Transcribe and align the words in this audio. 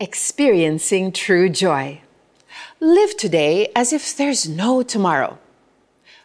Experiencing 0.00 1.12
true 1.12 1.52
joy. 1.52 2.00
Live 2.80 3.20
today 3.20 3.68
as 3.76 3.92
if 3.92 4.16
there's 4.16 4.48
no 4.48 4.80
tomorrow. 4.80 5.36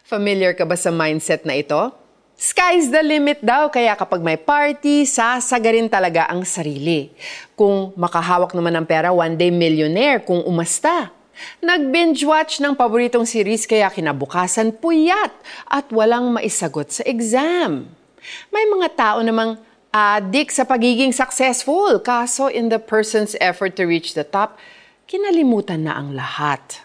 Familiar 0.00 0.56
ka 0.56 0.64
ba 0.64 0.80
sa 0.80 0.88
mindset 0.88 1.44
na 1.44 1.60
ito? 1.60 1.92
Sky's 2.40 2.88
the 2.88 3.04
limit 3.04 3.44
daw, 3.44 3.68
kaya 3.68 3.92
kapag 3.92 4.24
may 4.24 4.40
party, 4.40 5.04
sasagarin 5.04 5.92
talaga 5.92 6.24
ang 6.24 6.40
sarili. 6.48 7.12
Kung 7.52 7.92
makahawak 8.00 8.56
naman 8.56 8.80
ng 8.80 8.88
pera, 8.88 9.12
one 9.12 9.36
day 9.36 9.52
millionaire 9.52 10.24
kung 10.24 10.40
umasta. 10.48 11.12
Nag-binge 11.60 12.24
watch 12.24 12.64
ng 12.64 12.72
paboritong 12.72 13.28
series 13.28 13.68
kaya 13.68 13.92
kinabukasan 13.92 14.72
puyat 14.72 15.36
at 15.68 15.84
walang 15.92 16.32
maisagot 16.32 16.96
sa 16.96 17.04
exam. 17.04 17.92
May 18.48 18.64
mga 18.72 18.88
tao 18.96 19.20
namang 19.20 19.60
addict 19.96 20.52
sa 20.52 20.68
pagiging 20.68 21.16
successful. 21.16 21.96
Kaso 22.04 22.52
in 22.52 22.68
the 22.68 22.76
person's 22.76 23.32
effort 23.40 23.80
to 23.80 23.88
reach 23.88 24.12
the 24.12 24.28
top, 24.28 24.60
kinalimutan 25.08 25.88
na 25.88 25.96
ang 25.96 26.12
lahat. 26.12 26.84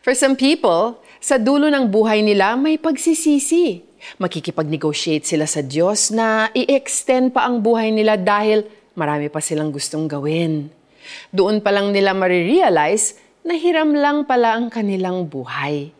For 0.00 0.16
some 0.16 0.32
people, 0.32 1.04
sa 1.20 1.36
dulo 1.36 1.68
ng 1.68 1.92
buhay 1.92 2.24
nila 2.24 2.56
may 2.56 2.80
pagsisisi. 2.80 3.84
Makikipag-negotiate 4.20 5.24
sila 5.24 5.44
sa 5.44 5.60
Diyos 5.60 6.12
na 6.12 6.48
i-extend 6.56 7.36
pa 7.36 7.44
ang 7.44 7.60
buhay 7.60 7.92
nila 7.92 8.16
dahil 8.16 8.68
marami 8.96 9.28
pa 9.28 9.40
silang 9.44 9.72
gustong 9.72 10.08
gawin. 10.08 10.68
Doon 11.28 11.60
pa 11.60 11.72
lang 11.72 11.92
nila 11.92 12.16
marirealize 12.16 13.20
na 13.44 13.56
hiram 13.56 13.92
lang 13.92 14.24
pala 14.24 14.56
ang 14.56 14.72
kanilang 14.72 15.28
buhay. 15.28 15.92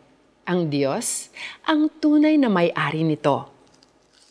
Ang 0.44 0.68
Diyos, 0.68 1.32
ang 1.64 1.88
tunay 1.88 2.36
na 2.36 2.52
may-ari 2.52 3.04
nito 3.04 3.53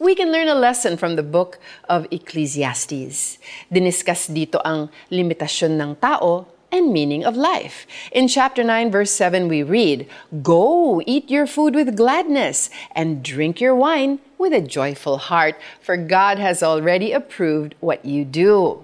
we 0.04 0.14
can 0.14 0.36
learn 0.36 0.52
a 0.52 0.60
lesson 0.60 1.00
from 1.00 1.16
the 1.16 1.24
book 1.24 1.58
of 1.88 2.04
Ecclesiastes. 2.12 3.40
Diniskas 3.72 4.28
dito 4.28 4.60
ang 4.68 4.92
limitasyon 5.08 5.80
ng 5.80 5.92
tao 6.04 6.44
and 6.76 6.92
meaning 6.92 7.24
of 7.24 7.40
life. 7.40 7.88
In 8.12 8.28
chapter 8.28 8.68
9, 8.68 8.92
verse 8.92 9.16
7, 9.16 9.48
we 9.48 9.64
read, 9.64 10.04
Go, 10.44 11.00
eat 11.08 11.32
your 11.32 11.48
food 11.48 11.72
with 11.72 11.96
gladness, 11.96 12.68
and 12.92 13.24
drink 13.24 13.64
your 13.64 13.80
wine 13.80 14.20
with 14.36 14.52
a 14.52 14.60
joyful 14.60 15.32
heart, 15.32 15.56
for 15.80 15.96
God 15.96 16.36
has 16.36 16.60
already 16.60 17.16
approved 17.16 17.80
what 17.80 18.04
you 18.04 18.28
do. 18.28 18.84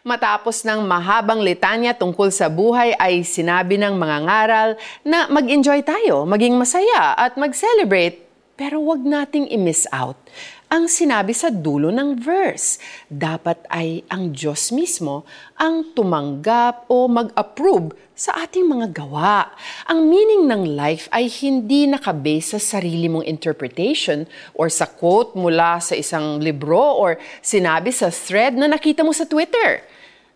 Matapos 0.00 0.64
ng 0.64 0.80
mahabang 0.88 1.44
litanya 1.44 1.92
tungkol 1.92 2.32
sa 2.32 2.48
buhay 2.48 2.96
ay 2.96 3.20
sinabi 3.20 3.76
ng 3.76 4.00
mga 4.00 4.16
ngaral 4.24 4.70
na 5.04 5.28
mag-enjoy 5.28 5.84
tayo, 5.84 6.24
maging 6.24 6.56
masaya 6.56 7.12
at 7.20 7.36
mag-celebrate 7.36 8.29
pero 8.60 8.76
wag 8.84 9.00
nating 9.00 9.48
i-miss 9.48 9.88
out 9.88 10.20
ang 10.68 10.84
sinabi 10.84 11.32
sa 11.32 11.48
dulo 11.48 11.88
ng 11.88 12.20
verse. 12.20 12.76
Dapat 13.08 13.64
ay 13.72 14.04
ang 14.12 14.36
Diyos 14.36 14.68
mismo 14.70 15.24
ang 15.56 15.96
tumanggap 15.96 16.84
o 16.92 17.08
mag-approve 17.08 17.96
sa 18.12 18.44
ating 18.44 18.68
mga 18.68 18.92
gawa. 18.92 19.48
Ang 19.88 20.12
meaning 20.12 20.44
ng 20.44 20.76
life 20.76 21.08
ay 21.08 21.32
hindi 21.40 21.88
nakabase 21.88 22.60
sa 22.60 22.78
sarili 22.78 23.08
mong 23.08 23.24
interpretation 23.24 24.28
or 24.52 24.68
sa 24.68 24.84
quote 24.84 25.32
mula 25.34 25.80
sa 25.80 25.96
isang 25.96 26.38
libro 26.38 27.00
or 27.00 27.16
sinabi 27.40 27.90
sa 27.90 28.12
thread 28.12 28.54
na 28.60 28.68
nakita 28.68 29.00
mo 29.00 29.10
sa 29.10 29.24
Twitter 29.24 29.82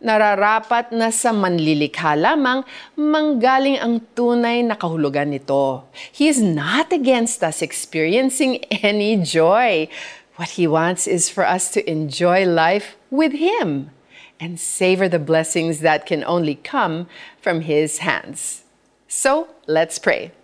nararapat 0.04 0.92
na 0.92 1.08
sa 1.08 1.32
manlilikha 1.32 2.12
lamang 2.12 2.60
manggaling 2.94 3.80
ang 3.80 4.04
tunay 4.12 4.60
na 4.60 4.76
kahulugan 4.76 5.32
nito. 5.32 5.88
He 6.12 6.28
is 6.28 6.44
not 6.44 6.92
against 6.92 7.40
us 7.40 7.64
experiencing 7.64 8.60
any 8.84 9.16
joy. 9.16 9.88
What 10.36 10.60
He 10.60 10.68
wants 10.68 11.08
is 11.08 11.32
for 11.32 11.48
us 11.48 11.72
to 11.72 11.80
enjoy 11.88 12.44
life 12.44 13.00
with 13.08 13.32
Him 13.32 13.90
and 14.36 14.60
savor 14.60 15.08
the 15.08 15.22
blessings 15.22 15.80
that 15.80 16.04
can 16.04 16.20
only 16.28 16.60
come 16.60 17.08
from 17.40 17.64
His 17.64 18.04
hands. 18.04 18.68
So, 19.08 19.48
let's 19.66 19.96
pray. 19.96 20.36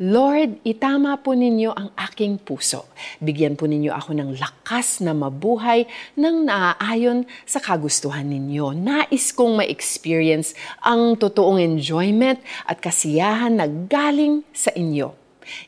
Lord, 0.00 0.64
itama 0.64 1.16
po 1.20 1.36
ninyo 1.36 1.70
ang 1.76 1.92
aking 1.94 2.40
puso. 2.40 2.88
Bigyan 3.20 3.54
po 3.54 3.68
ninyo 3.68 3.92
ako 3.92 4.16
ng 4.16 4.30
lakas 4.40 5.04
na 5.04 5.12
mabuhay 5.12 5.84
ng 6.16 6.48
naaayon 6.48 7.28
sa 7.44 7.60
kagustuhan 7.60 8.24
ninyo. 8.24 8.72
Nais 8.72 9.32
kong 9.32 9.60
ma-experience 9.60 10.56
ang 10.80 11.20
totoong 11.20 11.60
enjoyment 11.60 12.40
at 12.64 12.80
kasiyahan 12.80 13.60
na 13.60 13.68
galing 13.68 14.42
sa 14.56 14.72
inyo. 14.72 15.12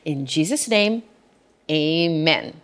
In 0.03 0.25
Jesus' 0.25 0.67
name, 0.67 1.05
Amen. 1.71 2.59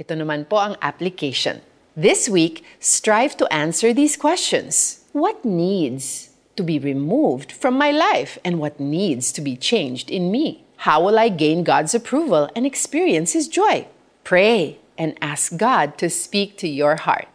Ito 0.00 0.16
naman 0.16 0.48
po 0.48 0.58
ang 0.58 0.74
application. 0.80 1.60
This 1.92 2.26
week, 2.26 2.64
strive 2.80 3.36
to 3.36 3.46
answer 3.52 3.92
these 3.92 4.16
questions. 4.16 5.04
What 5.12 5.44
needs 5.44 6.31
to 6.56 6.62
be 6.62 6.78
removed 6.78 7.52
from 7.52 7.76
my 7.76 7.90
life 7.90 8.38
and 8.44 8.58
what 8.58 8.80
needs 8.80 9.32
to 9.32 9.40
be 9.40 9.56
changed 9.56 10.10
in 10.10 10.30
me? 10.30 10.64
How 10.88 10.98
will 10.98 11.18
I 11.18 11.30
gain 11.30 11.62
God's 11.62 11.94
approval 11.94 12.50
and 12.56 12.66
experience 12.66 13.32
His 13.32 13.46
joy? 13.46 13.86
Pray 14.24 14.78
and 14.98 15.14
ask 15.22 15.56
God 15.56 15.96
to 15.98 16.10
speak 16.10 16.58
to 16.58 16.68
your 16.68 17.06
heart. 17.06 17.30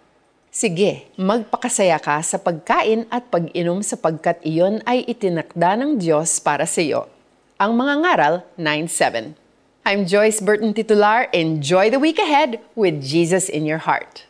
Sige, 0.52 1.06
magpakasaya 1.22 2.02
ka 2.02 2.18
sa 2.26 2.42
pagkain 2.42 3.06
at 3.14 3.30
pag-inom 3.30 3.86
sapagkat 3.86 4.42
iyon 4.42 4.82
ay 4.90 5.06
itinakda 5.06 5.78
ng 5.78 6.02
Diyos 6.02 6.42
para 6.42 6.66
sa 6.66 6.82
iyo. 6.82 7.06
Ang 7.62 7.78
mga 7.78 7.94
ngaral 8.02 8.36
9.7 8.58 9.38
I'm 9.88 10.04
Joyce 10.04 10.44
Burton 10.44 10.76
Titular. 10.76 11.32
Enjoy 11.32 11.88
the 11.88 12.02
week 12.02 12.20
ahead 12.20 12.60
with 12.76 13.00
Jesus 13.00 13.48
in 13.48 13.64
your 13.64 13.80
heart. 13.80 14.28